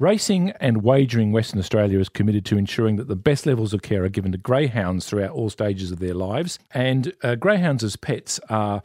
Racing 0.00 0.52
and 0.60 0.84
Wagering 0.84 1.32
Western 1.32 1.58
Australia 1.58 1.98
is 1.98 2.08
committed 2.08 2.44
to 2.44 2.56
ensuring 2.56 2.96
that 2.96 3.08
the 3.08 3.16
best 3.16 3.46
levels 3.46 3.74
of 3.74 3.82
care 3.82 4.04
are 4.04 4.08
given 4.08 4.30
to 4.30 4.38
greyhounds 4.38 5.06
throughout 5.06 5.32
all 5.32 5.50
stages 5.50 5.90
of 5.90 5.98
their 5.98 6.14
lives. 6.14 6.60
And 6.70 7.12
uh, 7.24 7.34
greyhounds 7.34 7.82
as 7.82 7.96
pets 7.96 8.38
are 8.48 8.80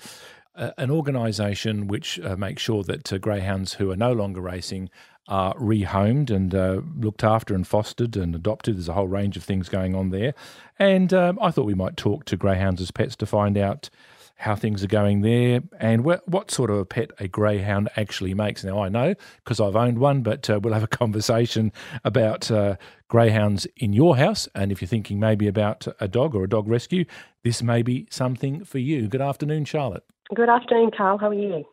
uh, 0.56 0.72
an 0.80 0.90
organisation 0.90 1.86
which 1.86 2.20
uh, 2.20 2.36
makes 2.36 2.64
sure 2.64 2.82
that 2.86 3.14
uh, 3.14 3.20
greyhounds 3.20 3.74
who 3.74 3.92
are 3.92 3.96
no 3.96 4.12
longer 4.12 4.42
racing 4.42 4.90
are 5.28 5.54
rehomed 5.54 6.32
and 6.32 6.56
uh, 6.56 6.82
looked 6.98 7.24
after 7.24 7.54
and 7.54 7.68
fostered 7.68 8.18
and 8.18 8.34
adopted. 8.34 8.76
There's 8.76 8.90
a 8.90 8.94
whole 8.94 9.08
range 9.08 9.38
of 9.38 9.44
things 9.44 9.70
going 9.70 9.94
on 9.94 10.10
there. 10.10 10.34
And 10.80 11.14
um, 11.14 11.38
I 11.40 11.52
thought 11.52 11.68
we 11.68 11.76
might 11.76 11.96
talk 11.96 12.26
to 12.26 12.38
greyhounds 12.38 12.82
as 12.82 12.90
pets 12.90 13.16
to 13.18 13.28
find 13.28 13.56
out 13.56 13.92
how 14.36 14.56
things 14.56 14.84
are 14.84 14.88
going 14.88 15.22
there, 15.22 15.62
and 15.80 16.04
wh- 16.04 16.28
what 16.28 16.52
sort 16.52 16.70
of 16.70 16.78
a 16.78 16.86
pet 16.86 17.12
a 17.20 17.28
greyhound 17.28 17.90
actually 17.96 18.34
makes. 18.34 18.64
Now, 18.64 18.82
I 18.82 18.90
know 18.90 19.16
because 19.38 19.60
I've 19.60 19.76
owned 19.76 20.00
one, 20.00 20.22
but 20.22 20.50
uh, 20.50 20.60
we'll 20.62 20.74
have 20.74 20.84
a 20.84 20.88
conversation 21.04 21.72
about 22.04 22.50
uh, 22.52 22.76
greyhounds 23.08 23.68
in 23.78 23.94
your 23.94 24.18
house. 24.18 24.48
And 24.56 24.72
if 24.72 24.82
you're 24.82 24.88
thinking 24.88 25.20
maybe 25.20 25.48
about 25.48 25.88
a 26.00 26.08
dog 26.08 26.36
or 26.36 26.44
a 26.44 26.50
dog 26.50 26.68
rescue, 26.68 27.06
this 27.44 27.62
may 27.62 27.82
be 27.82 28.08
something 28.10 28.64
for 28.66 28.80
you. 28.80 29.08
Good 29.08 29.22
afternoon, 29.22 29.66
Charlotte. 29.66 30.04
Good 30.34 30.50
afternoon, 30.50 30.92
Carl. 30.98 31.18
How 31.18 31.30
are 31.30 31.34
you? 31.34 31.66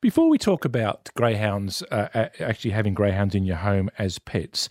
Before 0.00 0.28
we 0.28 0.38
talk 0.38 0.64
about 0.64 1.10
greyhounds, 1.14 1.82
uh, 1.90 2.08
actually 2.40 2.70
having 2.70 2.94
greyhounds 2.94 3.34
in 3.34 3.44
your 3.44 3.56
home 3.56 3.90
as 3.98 4.18
pets, 4.18 4.68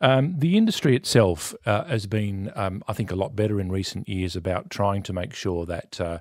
um, 0.00 0.34
the 0.38 0.56
industry 0.56 0.96
itself 0.96 1.54
uh, 1.66 1.84
has 1.84 2.06
been, 2.06 2.50
um, 2.56 2.82
I 2.88 2.92
think, 2.94 3.10
a 3.10 3.16
lot 3.16 3.36
better 3.36 3.60
in 3.60 3.70
recent 3.70 4.08
years 4.08 4.34
about 4.36 4.70
trying 4.70 5.02
to 5.04 5.12
make 5.12 5.34
sure 5.34 5.66
that 5.66 6.00
uh, 6.00 6.18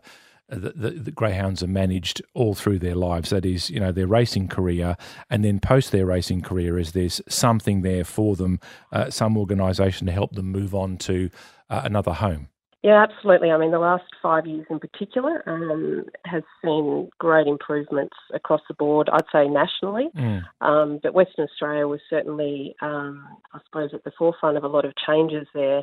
the, 0.50 0.72
the, 0.72 0.90
the, 0.92 1.12
greyhounds 1.12 1.62
are 1.62 1.68
managed 1.68 2.22
all 2.34 2.56
through 2.56 2.80
their 2.80 2.96
lives. 2.96 3.30
That 3.30 3.46
is, 3.46 3.70
you 3.70 3.80
know, 3.80 3.92
their 3.92 4.08
racing 4.08 4.48
career, 4.48 4.96
and 5.30 5.44
then 5.44 5.60
post 5.60 5.92
their 5.92 6.06
racing 6.06 6.42
career, 6.42 6.80
is 6.80 6.94
there's 6.94 7.22
something 7.28 7.82
there 7.82 8.04
for 8.04 8.36
them, 8.36 8.60
uh, 8.92 9.10
some 9.10 9.38
organisation 9.38 10.08
to 10.08 10.14
help 10.14 10.34
them 10.36 10.52
move 10.52 10.74
on 10.74 10.98
to 10.98 11.30
uh, 11.70 11.82
another 11.84 12.14
home. 12.14 12.50
Yeah, 12.84 13.04
absolutely. 13.04 13.52
I 13.52 13.58
mean, 13.58 13.72
the 13.72 13.80
last 13.80 14.06
five 14.22 14.46
years 14.46 14.66
in 14.70 14.80
particular 14.80 15.44
um, 15.48 16.06
has 16.26 16.44
seen 16.64 17.10
great 17.20 17.48
improvements 17.48 18.16
across 18.34 18.62
the 18.68 18.76
board, 18.76 19.10
I'd 19.12 19.26
say 19.32 19.48
nationally. 19.48 20.10
Mm. 20.16 20.44
Um, 20.62 21.00
but 21.02 21.14
Western 21.14 21.48
Australia 21.52 21.88
was 21.88 22.00
certainly, 22.10 22.76
um, 22.82 23.28
I 23.54 23.60
suppose, 23.66 23.90
at 23.94 24.04
the 24.04 24.12
forefront 24.18 24.58
of 24.58 24.64
a 24.64 24.68
lot 24.68 24.86
of 24.86 24.94
changes 25.06 25.48
there. 25.54 25.82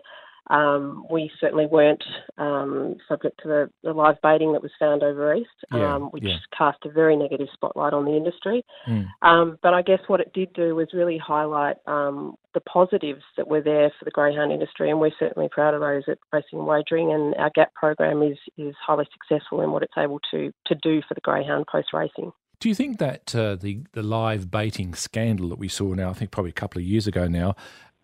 Um, 0.50 1.06
we 1.11 1.31
certainly 1.41 1.67
weren't 1.67 2.05
um, 2.37 2.97
subject 3.09 3.41
to 3.42 3.48
the, 3.48 3.70
the, 3.83 3.92
live 3.95 4.20
baiting 4.23 4.53
that 4.53 4.62
was 4.62 4.70
found 4.78 5.03
over 5.03 5.34
east, 5.34 5.48
yeah, 5.73 5.95
um, 5.95 6.03
which 6.11 6.25
yeah. 6.25 6.36
cast 6.56 6.78
a 6.84 6.91
very 6.91 7.17
negative 7.17 7.48
spotlight 7.55 7.95
on 7.95 8.05
the 8.05 8.14
industry. 8.14 8.62
Mm. 8.86 9.06
Um, 9.23 9.59
but 9.62 9.73
I 9.73 9.81
guess 9.81 10.01
what 10.06 10.20
it 10.20 10.33
did 10.34 10.53
do 10.53 10.75
was 10.75 10.89
really 10.92 11.17
highlight 11.17 11.77
um, 11.86 12.34
the 12.53 12.61
positives 12.61 13.23
that 13.39 13.48
were 13.48 13.62
there 13.62 13.91
for 13.98 14.05
the 14.05 14.11
greyhound 14.11 14.53
industry, 14.53 14.91
and 14.91 15.01
we're 15.01 15.12
certainly 15.19 15.48
proud 15.51 15.73
of 15.73 15.81
those 15.81 16.03
at 16.09 16.19
Racing 16.31 16.58
and 16.58 16.67
Wagering. 16.67 17.11
And 17.12 17.34
our 17.36 17.51
GAP 17.55 17.73
program 17.75 18.23
is 18.23 18.36
is 18.58 18.75
highly 18.86 19.06
successful 19.12 19.62
in 19.62 19.73
what 19.73 19.83
it's 19.83 19.97
able 19.97 20.20
to 20.31 20.53
to 20.67 20.75
do 20.75 21.01
for 21.08 21.14
the 21.14 21.23
greyhound 21.23 21.67
post 21.70 21.89
racing. 21.95 22.33
Do 22.61 22.69
you 22.69 22.75
think 22.75 22.98
that 22.98 23.34
uh, 23.34 23.56
the 23.56 23.81
the 23.92 24.03
live 24.03 24.51
baiting 24.51 24.95
scandal 24.95 25.48
that 25.48 25.58
we 25.58 25.69
saw 25.69 25.95
now, 25.95 26.11
I 26.11 26.12
think 26.12 26.31
probably 26.31 26.51
a 26.51 26.55
couple 26.55 26.81
of 26.81 26.86
years 26.86 27.06
ago 27.06 27.29
now, 27.29 27.56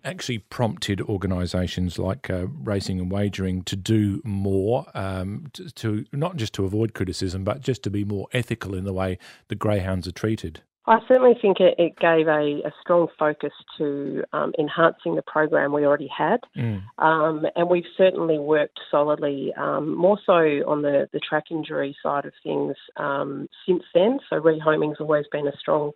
actually 0.04 0.38
prompted 0.38 1.00
organisations 1.02 1.98
like 1.98 2.30
uh, 2.30 2.46
Racing 2.48 3.00
and 3.00 3.10
Wagering 3.10 3.62
to 3.64 3.76
do 3.76 4.20
more, 4.24 4.86
um, 4.94 5.46
to, 5.52 5.70
to, 5.70 6.04
not 6.12 6.36
just 6.36 6.52
to 6.54 6.64
avoid 6.64 6.94
criticism, 6.94 7.44
but 7.44 7.60
just 7.60 7.82
to 7.84 7.90
be 7.90 8.04
more 8.04 8.26
ethical 8.32 8.74
in 8.74 8.84
the 8.84 8.92
way 8.92 9.18
the 9.48 9.54
greyhounds 9.54 10.06
are 10.08 10.12
treated. 10.12 10.62
I 10.86 10.98
certainly 11.06 11.34
think 11.40 11.60
it, 11.60 11.74
it 11.78 11.96
gave 11.98 12.26
a, 12.26 12.62
a, 12.66 12.72
strong 12.80 13.08
focus 13.18 13.52
to 13.78 14.24
um, 14.32 14.52
enhancing 14.58 15.14
the 15.14 15.22
program 15.22 15.72
we 15.72 15.84
already 15.84 16.08
had, 16.08 16.40
mm. 16.56 16.82
um, 16.98 17.44
and 17.54 17.68
we've 17.68 17.84
certainly 17.96 18.38
worked 18.38 18.80
solidly, 18.90 19.52
um, 19.56 19.94
more 19.94 20.18
so 20.24 20.32
on 20.32 20.82
the, 20.82 21.08
the 21.12 21.20
track 21.20 21.44
injury 21.50 21.94
side 22.02 22.24
of 22.24 22.32
things 22.42 22.74
um, 22.96 23.46
since 23.66 23.82
then. 23.94 24.18
So 24.30 24.36
rehoming's 24.36 24.96
always 25.00 25.26
been 25.30 25.46
a 25.46 25.56
strong 25.60 25.92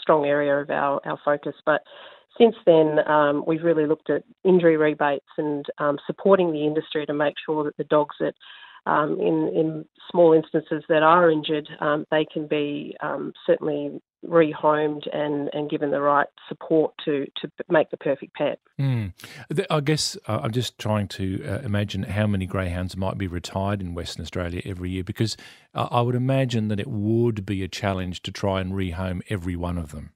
strong 0.00 0.26
area 0.26 0.58
of 0.58 0.70
our, 0.70 1.00
our 1.04 1.18
focus, 1.24 1.54
but 1.64 1.82
since 2.38 2.56
then, 2.64 2.98
um, 3.08 3.44
we've 3.46 3.62
really 3.62 3.86
looked 3.86 4.10
at 4.10 4.24
injury 4.44 4.76
rebates 4.76 5.26
and 5.38 5.66
um, 5.78 5.98
supporting 6.06 6.52
the 6.52 6.64
industry 6.64 7.06
to 7.06 7.14
make 7.14 7.34
sure 7.44 7.64
that 7.64 7.76
the 7.76 7.84
dogs 7.84 8.16
that, 8.20 8.34
um, 8.86 9.18
in, 9.20 9.48
in 9.54 9.84
small 10.10 10.32
instances 10.32 10.84
that 10.88 11.02
are 11.02 11.30
injured, 11.30 11.68
um, 11.80 12.06
they 12.10 12.26
can 12.32 12.46
be 12.46 12.96
um, 13.00 13.32
certainly 13.46 14.00
rehomed 14.24 15.02
and, 15.14 15.50
and 15.52 15.70
given 15.70 15.90
the 15.90 16.00
right 16.00 16.26
support 16.48 16.92
to, 17.04 17.26
to 17.40 17.50
make 17.68 17.90
the 17.90 17.96
perfect 17.96 18.34
pet. 18.34 18.58
Mm. 18.78 19.12
I 19.70 19.80
guess 19.80 20.16
uh, 20.26 20.40
I'm 20.42 20.52
just 20.52 20.78
trying 20.78 21.08
to 21.08 21.44
uh, 21.44 21.58
imagine 21.60 22.04
how 22.04 22.26
many 22.26 22.46
greyhounds 22.46 22.96
might 22.96 23.18
be 23.18 23.26
retired 23.26 23.80
in 23.80 23.94
Western 23.94 24.22
Australia 24.22 24.62
every 24.64 24.90
year 24.90 25.04
because 25.04 25.36
uh, 25.74 25.88
I 25.90 26.00
would 26.00 26.14
imagine 26.14 26.68
that 26.68 26.80
it 26.80 26.88
would 26.88 27.46
be 27.46 27.62
a 27.62 27.68
challenge 27.68 28.22
to 28.22 28.32
try 28.32 28.60
and 28.60 28.72
rehome 28.72 29.22
every 29.28 29.56
one 29.56 29.78
of 29.78 29.92
them. 29.92 30.10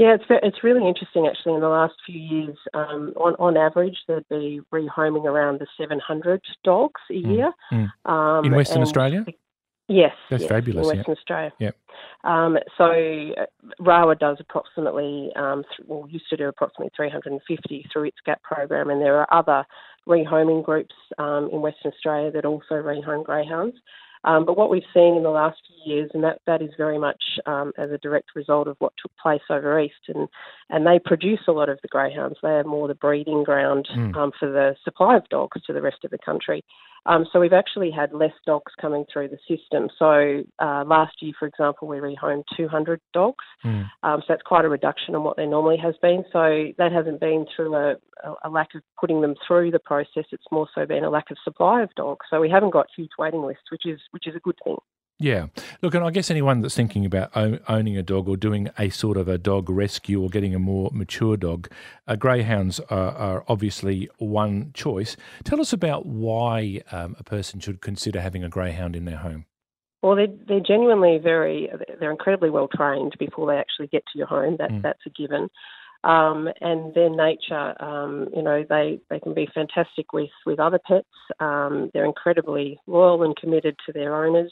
Yeah, 0.00 0.14
it's 0.14 0.24
it's 0.30 0.64
really 0.64 0.88
interesting 0.88 1.26
actually. 1.26 1.56
In 1.56 1.60
the 1.60 1.68
last 1.68 1.92
few 2.06 2.18
years, 2.18 2.56
um, 2.72 3.12
on 3.16 3.34
on 3.38 3.58
average, 3.58 3.98
there'd 4.08 4.26
be 4.30 4.62
rehoming 4.72 5.26
around 5.26 5.60
the 5.60 5.66
700 5.78 6.40
dogs 6.64 7.02
a 7.10 7.12
mm, 7.12 7.36
year. 7.36 7.52
Mm. 7.70 7.90
Um, 8.06 8.44
in 8.46 8.54
Western 8.54 8.80
Australia. 8.80 9.26
Yes, 9.88 10.14
that's 10.30 10.42
yes, 10.42 10.48
fabulous. 10.48 10.88
In 10.88 10.96
Western 10.96 11.14
Australia. 11.14 11.52
Yeah. 11.58 11.72
Um, 12.24 12.56
so 12.78 12.84
uh, 12.86 13.44
RAWA 13.78 14.14
does 14.16 14.38
approximately, 14.40 15.32
um, 15.36 15.64
th- 15.64 15.86
well, 15.86 16.08
used 16.08 16.30
to 16.30 16.36
do 16.36 16.48
approximately 16.48 16.92
350 16.96 17.86
through 17.92 18.04
its 18.04 18.16
GAP 18.24 18.42
program, 18.42 18.88
and 18.88 19.02
there 19.02 19.18
are 19.18 19.34
other 19.34 19.66
rehoming 20.08 20.64
groups 20.64 20.94
um, 21.18 21.50
in 21.52 21.60
Western 21.60 21.92
Australia 21.92 22.30
that 22.30 22.46
also 22.46 22.76
rehome 22.76 23.22
greyhounds. 23.22 23.76
Um, 24.24 24.44
but 24.44 24.56
what 24.56 24.70
we've 24.70 24.82
seen 24.92 25.16
in 25.16 25.22
the 25.22 25.30
last 25.30 25.58
few 25.66 25.94
years, 25.94 26.10
and 26.12 26.22
that, 26.24 26.40
that 26.46 26.60
is 26.60 26.70
very 26.76 26.98
much 26.98 27.22
um, 27.46 27.72
as 27.78 27.90
a 27.90 27.98
direct 27.98 28.30
result 28.34 28.68
of 28.68 28.76
what 28.78 28.92
took 29.00 29.12
place 29.16 29.40
over 29.48 29.80
east, 29.80 30.08
and, 30.08 30.28
and 30.68 30.86
they 30.86 30.98
produce 30.98 31.40
a 31.48 31.52
lot 31.52 31.68
of 31.68 31.78
the 31.82 31.88
greyhounds. 31.88 32.36
They 32.42 32.50
are 32.50 32.64
more 32.64 32.86
the 32.86 32.94
breeding 32.94 33.44
ground 33.44 33.88
mm. 33.94 34.14
um, 34.16 34.32
for 34.38 34.50
the 34.50 34.76
supply 34.84 35.16
of 35.16 35.28
dogs 35.30 35.62
to 35.62 35.72
the 35.72 35.82
rest 35.82 36.04
of 36.04 36.10
the 36.10 36.18
country. 36.18 36.64
Um, 37.06 37.26
so 37.32 37.40
we've 37.40 37.52
actually 37.52 37.90
had 37.90 38.12
less 38.12 38.32
dogs 38.46 38.72
coming 38.80 39.04
through 39.12 39.28
the 39.28 39.38
system. 39.48 39.88
So 39.98 40.42
uh, 40.58 40.84
last 40.86 41.14
year, 41.20 41.32
for 41.38 41.46
example, 41.46 41.88
we 41.88 41.98
rehomed 41.98 42.44
200 42.56 43.00
dogs. 43.12 43.44
Mm. 43.64 43.88
Um, 44.02 44.20
so 44.20 44.26
that's 44.28 44.42
quite 44.42 44.64
a 44.64 44.68
reduction 44.68 45.14
on 45.14 45.24
what 45.24 45.36
there 45.36 45.46
normally 45.46 45.78
has 45.78 45.94
been. 46.02 46.24
So 46.32 46.68
that 46.78 46.92
hasn't 46.92 47.20
been 47.20 47.46
through 47.54 47.74
a, 47.74 47.94
a, 48.44 48.50
lack 48.50 48.74
of 48.74 48.82
putting 49.00 49.20
them 49.20 49.34
through 49.46 49.70
the 49.70 49.78
process. 49.78 50.24
It's 50.30 50.44
more 50.50 50.68
so 50.74 50.86
been 50.86 51.04
a 51.04 51.10
lack 51.10 51.30
of 51.30 51.38
supply 51.42 51.82
of 51.82 51.94
dogs. 51.96 52.26
So 52.30 52.40
we 52.40 52.50
haven't 52.50 52.70
got 52.72 52.86
huge 52.96 53.10
waiting 53.18 53.42
lists, 53.42 53.70
which 53.70 53.86
is 53.86 54.00
which 54.10 54.26
is 54.26 54.36
a 54.36 54.40
good 54.40 54.56
thing. 54.64 54.76
Yeah. 55.20 55.48
Look, 55.82 55.94
and 55.94 56.02
I 56.02 56.10
guess 56.10 56.30
anyone 56.30 56.62
that's 56.62 56.74
thinking 56.74 57.04
about 57.04 57.30
owning 57.34 57.96
a 57.98 58.02
dog 58.02 58.26
or 58.26 58.38
doing 58.38 58.70
a 58.78 58.88
sort 58.88 59.18
of 59.18 59.28
a 59.28 59.36
dog 59.36 59.68
rescue 59.68 60.20
or 60.20 60.30
getting 60.30 60.54
a 60.54 60.58
more 60.58 60.90
mature 60.94 61.36
dog, 61.36 61.68
uh, 62.08 62.16
greyhounds 62.16 62.80
are, 62.88 63.10
are, 63.10 63.44
obviously 63.46 64.08
one 64.16 64.70
choice. 64.72 65.18
Tell 65.44 65.60
us 65.60 65.74
about 65.74 66.06
why 66.06 66.80
um, 66.90 67.16
a 67.18 67.22
person 67.22 67.60
should 67.60 67.82
consider 67.82 68.20
having 68.20 68.42
a 68.42 68.48
greyhound 68.48 68.96
in 68.96 69.04
their 69.04 69.18
home. 69.18 69.44
Well, 70.02 70.16
they're, 70.16 70.34
they're 70.48 70.60
genuinely 70.60 71.18
very, 71.22 71.68
they're 72.00 72.10
incredibly 72.10 72.48
well 72.48 72.68
trained 72.74 73.14
before 73.18 73.46
they 73.46 73.58
actually 73.58 73.88
get 73.88 74.02
to 74.12 74.18
your 74.18 74.26
home. 74.26 74.56
That, 74.58 74.70
mm. 74.70 74.82
That's 74.82 75.00
a 75.06 75.10
given. 75.10 75.50
Um, 76.02 76.48
and 76.62 76.94
their 76.94 77.10
nature, 77.10 77.74
um, 77.82 78.28
you 78.34 78.42
know, 78.42 78.64
they, 78.66 79.00
they 79.10 79.20
can 79.20 79.34
be 79.34 79.46
fantastic 79.54 80.14
with, 80.14 80.30
with 80.46 80.58
other 80.58 80.78
pets. 80.78 81.08
Um, 81.40 81.90
they're 81.92 82.06
incredibly 82.06 82.80
loyal 82.86 83.22
and 83.22 83.36
committed 83.36 83.76
to 83.84 83.92
their 83.92 84.24
owners. 84.24 84.50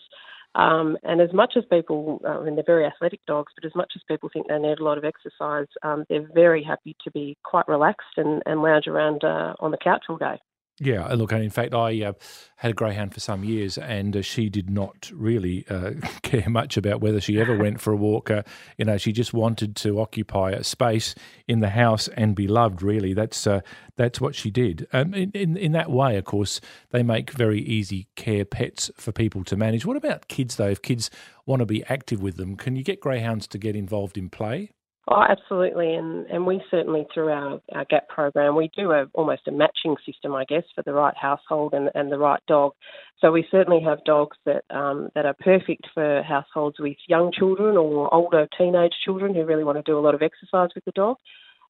Um, 0.58 0.98
and 1.04 1.20
as 1.20 1.32
much 1.32 1.54
as 1.56 1.64
people, 1.70 2.20
uh, 2.26 2.40
I 2.40 2.44
mean, 2.44 2.56
they're 2.56 2.64
very 2.66 2.84
athletic 2.84 3.20
dogs, 3.26 3.52
but 3.54 3.64
as 3.64 3.74
much 3.76 3.92
as 3.94 4.02
people 4.08 4.28
think 4.32 4.48
they 4.48 4.58
need 4.58 4.80
a 4.80 4.84
lot 4.84 4.98
of 4.98 5.04
exercise, 5.04 5.68
um, 5.84 6.04
they're 6.08 6.28
very 6.34 6.64
happy 6.64 6.96
to 7.04 7.12
be 7.12 7.38
quite 7.44 7.68
relaxed 7.68 8.16
and, 8.16 8.42
and 8.44 8.60
lounge 8.60 8.88
around 8.88 9.22
uh, 9.22 9.54
on 9.60 9.70
the 9.70 9.78
couch 9.78 10.06
all 10.08 10.16
day. 10.16 10.38
Yeah, 10.80 11.12
look, 11.14 11.32
in 11.32 11.50
fact, 11.50 11.74
I 11.74 12.04
uh, 12.04 12.12
had 12.56 12.70
a 12.70 12.74
greyhound 12.74 13.12
for 13.12 13.18
some 13.18 13.42
years, 13.42 13.78
and 13.78 14.16
uh, 14.16 14.22
she 14.22 14.48
did 14.48 14.70
not 14.70 15.10
really 15.12 15.66
uh, 15.68 15.92
care 16.22 16.48
much 16.48 16.76
about 16.76 17.00
whether 17.00 17.20
she 17.20 17.40
ever 17.40 17.56
went 17.56 17.80
for 17.80 17.92
a 17.92 17.96
walk. 17.96 18.30
Uh, 18.30 18.44
you 18.76 18.84
know, 18.84 18.96
she 18.96 19.10
just 19.10 19.34
wanted 19.34 19.74
to 19.76 20.00
occupy 20.00 20.52
a 20.52 20.62
space 20.62 21.16
in 21.48 21.58
the 21.58 21.70
house 21.70 22.06
and 22.08 22.36
be 22.36 22.46
loved. 22.46 22.80
Really, 22.80 23.12
that's 23.12 23.44
uh, 23.44 23.60
that's 23.96 24.20
what 24.20 24.36
she 24.36 24.52
did. 24.52 24.86
Um, 24.92 25.14
in, 25.14 25.32
in, 25.32 25.56
in 25.56 25.72
that 25.72 25.90
way, 25.90 26.16
of 26.16 26.24
course, 26.24 26.60
they 26.90 27.02
make 27.02 27.32
very 27.32 27.60
easy 27.60 28.06
care 28.14 28.44
pets 28.44 28.88
for 28.96 29.10
people 29.10 29.42
to 29.44 29.56
manage. 29.56 29.84
What 29.84 29.96
about 29.96 30.28
kids, 30.28 30.56
though? 30.56 30.68
If 30.68 30.80
kids 30.80 31.10
want 31.44 31.58
to 31.60 31.66
be 31.66 31.82
active 31.86 32.22
with 32.22 32.36
them, 32.36 32.54
can 32.56 32.76
you 32.76 32.84
get 32.84 33.00
greyhounds 33.00 33.48
to 33.48 33.58
get 33.58 33.74
involved 33.74 34.16
in 34.16 34.30
play? 34.30 34.70
Oh, 35.10 35.24
absolutely, 35.26 35.94
and 35.94 36.26
and 36.26 36.46
we 36.46 36.62
certainly 36.70 37.06
through 37.14 37.30
our, 37.30 37.60
our 37.74 37.86
GAP 37.86 38.08
program 38.08 38.54
we 38.54 38.70
do 38.76 38.90
a 38.90 39.06
almost 39.14 39.48
a 39.48 39.50
matching 39.50 39.96
system, 40.04 40.34
I 40.34 40.44
guess, 40.44 40.64
for 40.74 40.82
the 40.82 40.92
right 40.92 41.16
household 41.16 41.72
and, 41.72 41.88
and 41.94 42.12
the 42.12 42.18
right 42.18 42.42
dog. 42.46 42.72
So 43.20 43.32
we 43.32 43.46
certainly 43.50 43.80
have 43.82 44.04
dogs 44.04 44.36
that 44.44 44.64
um, 44.68 45.08
that 45.14 45.24
are 45.24 45.34
perfect 45.40 45.86
for 45.94 46.22
households 46.22 46.76
with 46.78 46.98
young 47.08 47.32
children 47.32 47.78
or 47.78 48.12
older 48.12 48.46
teenage 48.58 48.92
children 49.02 49.34
who 49.34 49.46
really 49.46 49.64
want 49.64 49.78
to 49.78 49.90
do 49.90 49.98
a 49.98 50.00
lot 50.00 50.14
of 50.14 50.20
exercise 50.20 50.68
with 50.74 50.84
the 50.84 50.92
dog. 50.92 51.16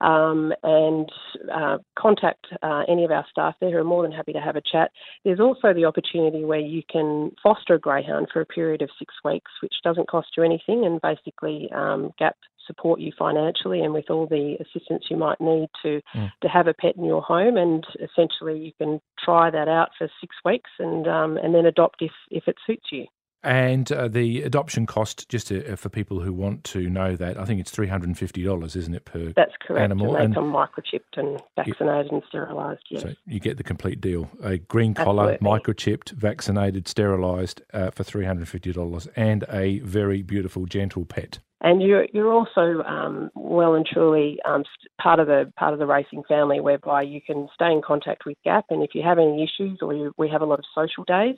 Um, 0.00 0.52
and 0.62 1.10
uh, 1.52 1.78
contact 1.98 2.46
uh, 2.62 2.84
any 2.88 3.04
of 3.04 3.10
our 3.10 3.26
staff 3.28 3.56
there 3.60 3.72
who 3.72 3.78
are 3.78 3.84
more 3.84 4.04
than 4.04 4.12
happy 4.12 4.32
to 4.32 4.40
have 4.40 4.54
a 4.54 4.60
chat. 4.60 4.92
There's 5.24 5.40
also 5.40 5.74
the 5.74 5.86
opportunity 5.86 6.44
where 6.44 6.60
you 6.60 6.84
can 6.88 7.32
foster 7.42 7.74
a 7.74 7.80
greyhound 7.80 8.28
for 8.32 8.40
a 8.40 8.46
period 8.46 8.82
of 8.82 8.90
six 8.96 9.12
weeks, 9.24 9.50
which 9.60 9.74
doesn't 9.82 10.08
cost 10.08 10.28
you 10.36 10.44
anything, 10.44 10.86
and 10.86 11.00
basically 11.00 11.68
um, 11.74 12.12
GAP 12.16 12.36
support 12.68 13.00
you 13.00 13.10
financially 13.18 13.80
and 13.80 13.92
with 13.92 14.10
all 14.10 14.26
the 14.28 14.56
assistance 14.60 15.06
you 15.10 15.16
might 15.16 15.40
need 15.40 15.68
to 15.82 16.00
mm. 16.14 16.30
to 16.42 16.48
have 16.48 16.68
a 16.68 16.74
pet 16.74 16.94
in 16.96 17.04
your 17.04 17.22
home. 17.22 17.56
And 17.56 17.84
essentially, 18.00 18.56
you 18.66 18.72
can 18.80 19.00
try 19.18 19.50
that 19.50 19.66
out 19.66 19.90
for 19.98 20.08
six 20.20 20.36
weeks 20.44 20.70
and 20.78 21.08
um, 21.08 21.36
and 21.38 21.52
then 21.54 21.66
adopt 21.66 22.00
if 22.00 22.12
if 22.30 22.44
it 22.46 22.56
suits 22.64 22.86
you. 22.92 23.06
And 23.44 23.90
uh, 23.92 24.08
the 24.08 24.42
adoption 24.42 24.84
cost, 24.84 25.28
just 25.28 25.46
to, 25.46 25.72
uh, 25.72 25.76
for 25.76 25.88
people 25.88 26.18
who 26.18 26.32
want 26.32 26.64
to 26.64 26.90
know 26.90 27.14
that, 27.14 27.38
I 27.38 27.44
think 27.44 27.60
it's 27.60 27.70
three 27.70 27.86
hundred 27.86 28.08
and 28.08 28.18
fifty 28.18 28.42
dollars, 28.42 28.74
isn't 28.74 28.92
it 28.92 29.04
per? 29.04 29.32
That's 29.36 29.54
correct. 29.64 29.84
Animal, 29.84 30.16
and 30.16 30.32
they 30.32 30.34
come 30.34 30.52
microchipped 30.52 31.16
and 31.16 31.40
vaccinated 31.54 32.06
yeah. 32.10 32.16
and 32.16 32.22
sterilised. 32.28 32.82
Yes. 32.90 33.02
So 33.02 33.14
you 33.26 33.38
get 33.38 33.56
the 33.56 33.62
complete 33.62 34.00
deal: 34.00 34.28
a 34.42 34.58
green 34.58 34.92
collar, 34.92 35.34
Absolutely. 35.34 35.72
microchipped, 35.72 36.10
vaccinated, 36.10 36.88
sterilised 36.88 37.62
uh, 37.72 37.92
for 37.92 38.02
three 38.02 38.24
hundred 38.24 38.40
and 38.40 38.48
fifty 38.48 38.72
dollars, 38.72 39.06
and 39.14 39.44
a 39.48 39.78
very 39.80 40.22
beautiful, 40.22 40.66
gentle 40.66 41.04
pet. 41.04 41.38
And 41.60 41.82
you're 41.82 42.06
you're 42.12 42.32
also 42.32 42.82
um, 42.84 43.30
well 43.34 43.74
and 43.74 43.84
truly 43.84 44.38
um, 44.44 44.62
part 45.00 45.18
of 45.18 45.26
the 45.26 45.52
part 45.56 45.72
of 45.72 45.80
the 45.80 45.86
racing 45.86 46.22
family, 46.28 46.60
whereby 46.60 47.02
you 47.02 47.20
can 47.20 47.48
stay 47.52 47.72
in 47.72 47.82
contact 47.84 48.24
with 48.26 48.36
GAP, 48.44 48.66
and 48.70 48.82
if 48.82 48.94
you 48.94 49.02
have 49.02 49.18
any 49.18 49.42
issues, 49.42 49.78
or 49.82 49.92
you, 49.92 50.12
we 50.16 50.28
have 50.28 50.42
a 50.42 50.46
lot 50.46 50.60
of 50.60 50.64
social 50.72 51.04
days 51.04 51.36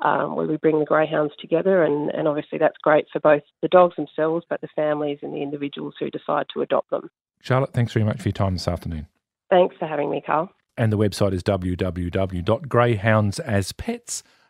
um, 0.00 0.36
where 0.36 0.46
we 0.46 0.56
bring 0.56 0.78
the 0.78 0.84
greyhounds 0.84 1.32
together, 1.38 1.82
and, 1.82 2.10
and 2.10 2.28
obviously 2.28 2.58
that's 2.58 2.76
great 2.82 3.06
for 3.12 3.20
both 3.20 3.42
the 3.62 3.68
dogs 3.68 3.96
themselves, 3.96 4.44
but 4.48 4.60
the 4.60 4.68
families 4.74 5.18
and 5.22 5.32
the 5.32 5.42
individuals 5.42 5.94
who 5.98 6.10
decide 6.10 6.46
to 6.52 6.62
adopt 6.62 6.90
them. 6.90 7.10
Charlotte, 7.40 7.72
thanks 7.72 7.92
very 7.92 8.04
much 8.04 8.20
for 8.20 8.28
your 8.28 8.32
time 8.32 8.54
this 8.54 8.68
afternoon. 8.68 9.06
Thanks 9.50 9.76
for 9.78 9.86
having 9.86 10.10
me, 10.10 10.22
Carl. 10.24 10.50
And 10.76 10.92
the 10.92 10.98
website 10.98 11.32
is 11.32 11.42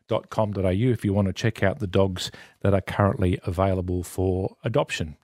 www.greyhoundsaspets.com.au 0.08 0.92
if 0.92 1.04
you 1.04 1.12
want 1.12 1.26
to 1.26 1.32
check 1.32 1.62
out 1.62 1.78
the 1.78 1.86
dogs 1.86 2.30
that 2.60 2.74
are 2.74 2.80
currently 2.80 3.38
available 3.44 4.02
for 4.02 4.56
adoption. 4.64 5.16